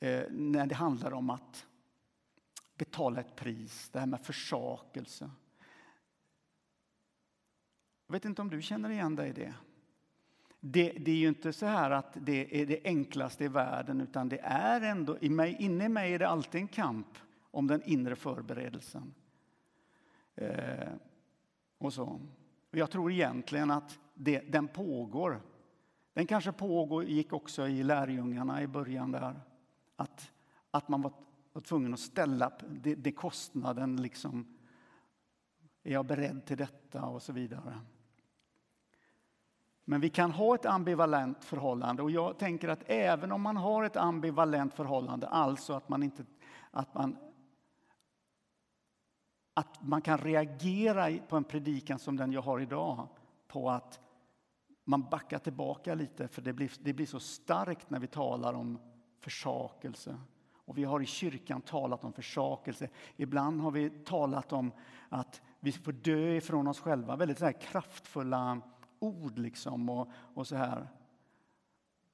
eh, 0.00 0.22
när 0.30 0.66
det 0.66 0.74
handlar 0.74 1.12
om 1.12 1.30
att 1.30 1.66
betala 2.78 3.20
ett 3.20 3.36
pris, 3.36 3.88
det 3.92 3.98
här 3.98 4.06
med 4.06 4.20
försakelse. 4.20 5.30
Jag 8.06 8.12
vet 8.12 8.24
inte 8.24 8.42
om 8.42 8.50
du 8.50 8.62
känner 8.62 8.90
igen 8.90 9.16
dig 9.16 9.28
i 9.28 9.32
det? 9.32 9.54
Det, 10.66 10.92
det, 10.98 11.10
är 11.10 11.16
ju 11.16 11.28
inte 11.28 11.52
så 11.52 11.66
här 11.66 11.90
att 11.90 12.16
det 12.20 12.62
är 12.62 12.66
det 12.66 12.80
enklaste 12.84 13.44
i 13.44 13.48
världen 13.48 14.00
utan 14.00 14.28
det 14.28 14.38
är 14.42 14.80
ändå, 14.80 15.18
i 15.20 15.30
mig, 15.30 15.56
inne 15.58 15.84
i 15.84 15.88
mig 15.88 16.14
är 16.14 16.18
det 16.18 16.28
alltid 16.28 16.60
en 16.60 16.68
kamp 16.68 17.06
om 17.50 17.66
den 17.66 17.82
inre 17.82 18.16
förberedelsen. 18.16 19.14
Eh, 20.34 20.88
och 21.78 21.92
så. 21.92 22.20
Jag 22.70 22.90
tror 22.90 23.12
egentligen 23.12 23.70
att 23.70 23.98
det, 24.14 24.40
den 24.40 24.68
pågår. 24.68 25.40
Den 26.12 26.26
kanske 26.26 26.52
pågick 26.52 27.32
också 27.32 27.68
i 27.68 27.82
lärjungarna 27.82 28.62
i 28.62 28.66
början 28.66 29.12
där. 29.12 29.40
Att, 29.96 30.32
att 30.70 30.88
man 30.88 31.02
var, 31.02 31.12
var 31.52 31.62
tvungen 31.62 31.94
att 31.94 32.00
ställa 32.00 32.52
det, 32.70 32.94
det 32.94 33.12
kostnaden 33.12 34.02
liksom. 34.02 34.56
Är 35.82 35.92
jag 35.92 36.06
beredd 36.06 36.44
till 36.44 36.56
detta 36.56 37.04
och 37.04 37.22
så 37.22 37.32
vidare. 37.32 37.80
Men 39.84 40.00
vi 40.00 40.08
kan 40.08 40.30
ha 40.30 40.54
ett 40.54 40.66
ambivalent 40.66 41.44
förhållande 41.44 42.02
och 42.02 42.10
jag 42.10 42.38
tänker 42.38 42.68
att 42.68 42.82
även 42.86 43.32
om 43.32 43.42
man 43.42 43.56
har 43.56 43.84
ett 43.84 43.96
ambivalent 43.96 44.74
förhållande, 44.74 45.28
alltså 45.28 45.72
att 45.72 45.88
man 45.88 46.02
inte 46.02 46.24
att 46.70 46.94
man 46.94 47.16
att 49.54 49.82
man 49.82 50.02
kan 50.02 50.18
reagera 50.18 51.18
på 51.28 51.36
en 51.36 51.44
predikan 51.44 51.98
som 51.98 52.16
den 52.16 52.32
jag 52.32 52.42
har 52.42 52.60
idag 52.60 53.08
på 53.48 53.70
att 53.70 54.00
man 54.84 55.02
backar 55.10 55.38
tillbaka 55.38 55.94
lite 55.94 56.28
för 56.28 56.42
det 56.42 56.52
blir, 56.52 56.72
det 56.80 56.92
blir 56.92 57.06
så 57.06 57.20
starkt 57.20 57.90
när 57.90 57.98
vi 57.98 58.06
talar 58.06 58.54
om 58.54 58.78
försakelse. 59.20 60.16
Och 60.66 60.78
vi 60.78 60.84
har 60.84 61.02
i 61.02 61.06
kyrkan 61.06 61.60
talat 61.60 62.04
om 62.04 62.12
försakelse. 62.12 62.88
Ibland 63.16 63.60
har 63.60 63.70
vi 63.70 63.90
talat 63.90 64.52
om 64.52 64.72
att 65.08 65.42
vi 65.60 65.72
får 65.72 65.92
dö 65.92 66.34
ifrån 66.34 66.66
oss 66.66 66.80
själva. 66.80 67.16
Väldigt 67.16 67.38
så 67.38 67.52
kraftfulla 67.52 68.60
ord 69.04 69.38
liksom 69.38 69.88
och, 69.88 70.08
och 70.12 70.46
så 70.46 70.56
här. 70.56 70.88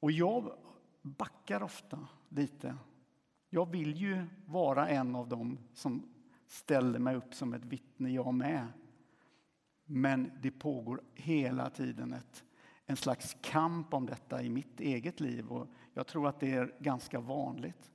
Och 0.00 0.12
jag 0.12 0.52
backar 1.02 1.62
ofta 1.62 2.08
lite. 2.28 2.76
Jag 3.50 3.70
vill 3.70 3.96
ju 3.96 4.26
vara 4.46 4.88
en 4.88 5.16
av 5.16 5.28
dem 5.28 5.58
som 5.74 6.02
ställer 6.46 6.98
mig 6.98 7.16
upp 7.16 7.34
som 7.34 7.54
ett 7.54 7.64
vittne, 7.64 8.10
jag 8.10 8.34
med. 8.34 8.66
Men 9.84 10.32
det 10.42 10.50
pågår 10.50 11.00
hela 11.14 11.70
tiden 11.70 12.12
ett, 12.12 12.44
en 12.86 12.96
slags 12.96 13.36
kamp 13.40 13.94
om 13.94 14.06
detta 14.06 14.42
i 14.42 14.48
mitt 14.48 14.80
eget 14.80 15.20
liv 15.20 15.48
och 15.48 15.66
jag 15.94 16.06
tror 16.06 16.28
att 16.28 16.40
det 16.40 16.52
är 16.52 16.74
ganska 16.78 17.20
vanligt. 17.20 17.90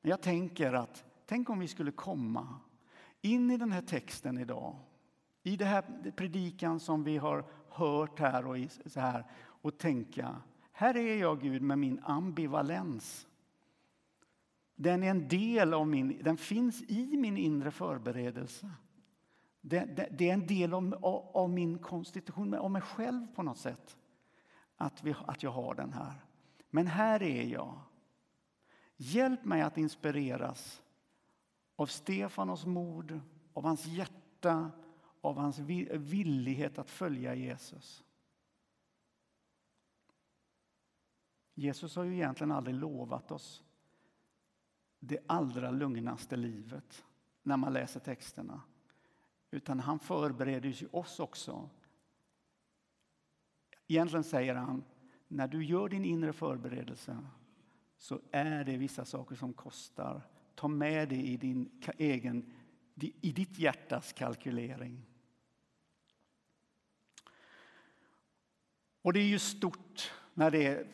Men 0.00 0.10
jag 0.10 0.22
tänker 0.22 0.72
att, 0.72 1.04
tänk 1.26 1.50
om 1.50 1.58
vi 1.58 1.68
skulle 1.68 1.92
komma 1.92 2.60
in 3.20 3.50
i 3.50 3.56
den 3.56 3.72
här 3.72 3.82
texten 3.82 4.38
idag, 4.38 4.76
i 5.42 5.56
den 5.56 5.68
här 5.68 6.12
predikan 6.16 6.80
som 6.80 7.04
vi 7.04 7.16
har 7.16 7.44
hört 7.80 8.18
här 8.18 8.46
och 8.46 8.56
så 8.86 9.00
här 9.00 9.24
och 9.40 9.78
tänka, 9.78 10.36
här 10.72 10.96
är 10.96 11.16
jag 11.16 11.40
Gud 11.40 11.62
med 11.62 11.78
min 11.78 12.00
ambivalens. 12.02 13.26
Den 14.74 15.02
är 15.02 15.10
en 15.10 15.28
del 15.28 15.74
av 15.74 15.88
min, 15.88 16.22
den 16.22 16.36
finns 16.36 16.82
i 16.82 17.16
min 17.16 17.36
inre 17.36 17.70
förberedelse. 17.70 18.70
Det, 19.60 19.84
det, 19.84 20.08
det 20.10 20.30
är 20.30 20.34
en 20.34 20.46
del 20.46 20.74
av, 20.74 20.94
av, 21.02 21.30
av, 21.36 21.50
min 21.50 21.78
konstitution, 21.78 22.54
av 22.54 22.70
mig 22.70 22.82
själv 22.82 23.26
på 23.34 23.42
något 23.42 23.58
sätt. 23.58 23.96
Att, 24.76 25.04
vi, 25.04 25.14
att 25.26 25.42
jag 25.42 25.50
har 25.50 25.74
den 25.74 25.92
här. 25.92 26.24
Men 26.70 26.86
här 26.86 27.22
är 27.22 27.42
jag. 27.42 27.80
Hjälp 28.96 29.44
mig 29.44 29.62
att 29.62 29.78
inspireras 29.78 30.82
av 31.76 31.86
Stefanos 31.86 32.66
mod, 32.66 33.20
av 33.52 33.64
hans 33.64 33.86
hjärta, 33.86 34.70
av 35.20 35.36
hans 35.38 35.58
villighet 35.58 36.78
att 36.78 36.90
följa 36.90 37.34
Jesus. 37.34 38.04
Jesus 41.54 41.96
har 41.96 42.04
ju 42.04 42.14
egentligen 42.14 42.52
aldrig 42.52 42.76
lovat 42.76 43.30
oss 43.30 43.62
det 45.00 45.18
allra 45.26 45.70
lugnaste 45.70 46.36
livet 46.36 47.04
när 47.42 47.56
man 47.56 47.72
läser 47.72 48.00
texterna. 48.00 48.62
Utan 49.50 49.80
han 49.80 49.98
förbereder 49.98 50.68
ju 50.68 50.88
oss 50.92 51.20
också. 51.20 51.68
Egentligen 53.86 54.24
säger 54.24 54.54
han, 54.54 54.84
när 55.28 55.48
du 55.48 55.64
gör 55.64 55.88
din 55.88 56.04
inre 56.04 56.32
förberedelse 56.32 57.18
så 57.96 58.20
är 58.30 58.64
det 58.64 58.76
vissa 58.76 59.04
saker 59.04 59.36
som 59.36 59.52
kostar. 59.52 60.22
Ta 60.54 60.68
med 60.68 61.08
det 61.08 61.22
i 61.22 61.36
din 61.36 61.82
egen, 61.98 62.52
i 63.00 63.32
ditt 63.32 63.58
hjärtas 63.58 64.12
kalkylering. 64.12 65.09
Och 69.02 69.12
det 69.12 69.20
är 69.20 69.26
ju 69.26 69.38
stort 69.38 70.12
när 70.34 70.50
det 70.50 70.66
är, 70.66 70.86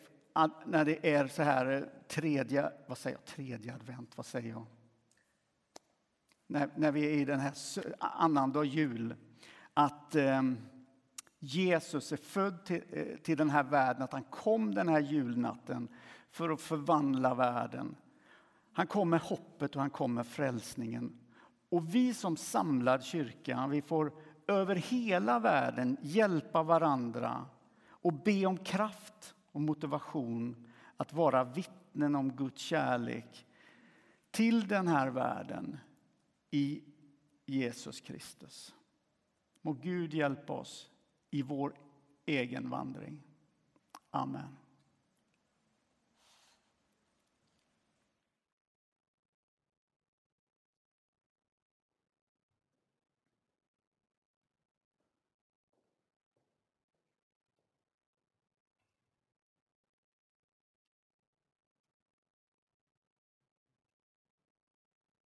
när 0.67 0.85
det 0.85 1.13
är 1.13 1.27
så 1.27 1.43
här 1.43 1.67
eh, 1.67 1.83
tredje, 2.09 2.73
vad 2.87 2.99
säger 2.99 3.17
jag, 3.17 3.25
tredje 3.25 3.75
advent, 3.75 4.17
vad 4.17 4.27
säger 4.27 4.51
jag? 4.51 4.67
När, 6.47 6.71
när 6.77 6.93
vi 6.93 7.07
är 7.07 7.11
i 7.11 7.25
den 7.25 7.41
här 7.41 7.55
annandag 7.99 8.65
jul, 8.65 9.15
att 9.75 10.15
eh, 10.15 10.43
Jesus 11.39 12.13
är 12.13 12.17
född 12.17 12.65
till, 12.65 12.83
eh, 12.91 13.17
till 13.17 13.37
den 13.37 13.51
här 13.51 13.65
världen, 13.65 14.03
att 14.03 14.13
han 14.13 14.25
kom 14.25 14.75
den 14.75 14.89
här 14.89 15.01
julnatten 15.01 15.89
för 16.31 16.51
att 16.51 16.61
förvandla 16.61 17.35
världen. 17.35 17.97
Han 18.73 18.87
kom 18.87 19.11
med 19.11 19.21
hoppet 19.21 19.75
och 19.75 19.81
han 19.81 19.91
kom 19.91 20.15
med 20.15 20.27
frälsningen. 20.27 21.19
Och 21.69 21.95
vi 21.95 22.15
som 22.15 22.37
samlad 22.37 23.05
kyrka, 23.05 23.67
vi 23.67 23.83
får 23.83 24.13
över 24.47 24.75
hela 24.75 25.39
världen 25.39 25.97
hjälpa 26.01 26.63
varandra 26.63 27.47
och 28.07 28.13
be 28.13 28.47
om 28.47 28.59
kraft 28.59 29.35
och 29.53 29.61
motivation 29.61 30.67
att 30.97 31.13
vara 31.13 31.45
vittnen 31.45 32.15
om 32.15 32.33
Guds 32.37 32.63
kärlek 32.63 33.47
till 34.31 34.69
den 34.69 34.89
här 34.89 35.09
världen 35.11 35.79
i 36.51 36.83
Jesus 37.47 38.01
Kristus. 38.01 38.75
Må 39.63 39.73
Gud 39.73 40.15
hjälpa 40.15 40.53
oss 40.53 40.91
i 41.31 41.43
vår 41.43 41.75
egen 42.27 42.71
vandring. 42.71 43.23
Amen. 44.11 44.57